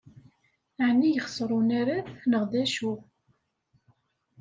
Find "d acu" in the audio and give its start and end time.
2.51-2.93